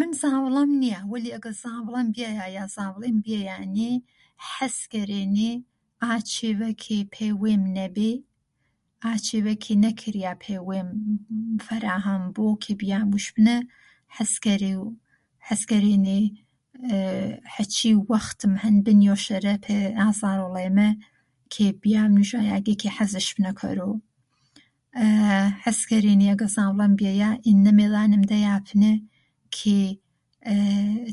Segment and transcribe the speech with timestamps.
[0.00, 3.92] من زاڤڵەم نیا، وەلی ئەگەر زاڤڵەم بیەیا یا زاڤڵێم بیەیانێ
[4.54, 5.52] حەز کەرێنێ
[6.02, 8.12] ئا چێڤە کە پەی وێم نەبێ،
[9.04, 10.90] ئا چێڤە کە نەکریا پەی وێم
[11.66, 12.22] فەراهەم
[15.50, 16.20] عەز کەرێنێ
[17.54, 20.90] عەرچی وەختم هەن بنیۆشەرە پەی ئا زاڤڵەیمە
[21.52, 21.66] کە.....
[25.66, 28.92] حەز کەرێنێ ئەگەر زاڤڵەم بیەیا ئێننە مەیذانم دەیا پنە
[29.56, 29.80] کە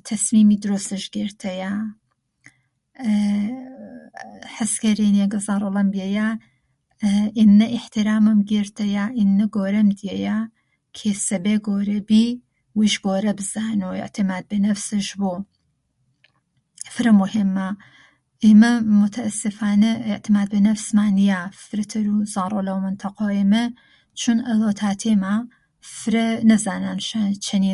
[0.07, 1.73] تەسمیمی دروسش گێرتەیا
[4.55, 6.29] حەز کەرێنێ ئەگەر زاڤڵەم بیەیا
[7.37, 10.37] ئێننە ئێحترامم گێرتەیا ئێنە گەورەم دیەیا
[10.97, 12.27] کە سەبەی گۆرە بی
[12.79, 15.33] وێش گەورە بزانۆ ئێعتێماد بە نەفسش بۆ.
[18.45, 21.41] ئێمە مۆتەئەسێفانە ئێعتماد بە نەفسما نیا
[24.19, 25.35] چوون ئەذاو تاتەو لا ئێمە
[25.97, 27.71] فرە نەزانانشا چەنی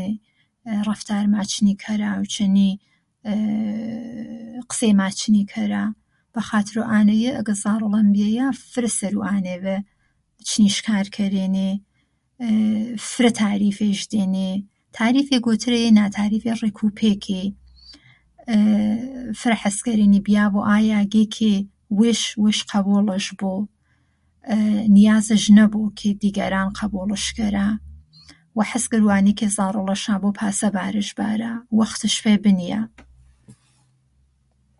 [0.87, 2.69] رەفتارما چنی کەرا و چەنی
[4.69, 5.85] قسێما چنی کەرا
[6.33, 10.71] بەخاترۆ ئانەیە ئەگەر زاڤڵەم بیەیا فرە کارش چنی
[11.15, 11.69] کەرێنێ
[13.11, 14.51] فرە تاریفێش کەرێنێ.
[14.97, 16.05] تاریفێ گۆترەیێ نا.
[16.17, 17.43] تاریفێ رێکووپێکێ
[19.39, 21.51] فرە عەز کەرێنێ بیاڤۆ ئا یاگێ کە
[21.99, 23.53] وێش ویش قەبووڵش بۆ.
[24.97, 27.69] نیازش نەبۆ کە دیگەران قەبوولش کەرا
[28.57, 31.53] وە حەز کەرووئانی کە زاڤڵەشا بۆ پاسە بارش بارا.
[31.79, 32.81] وەختش پەی بنیا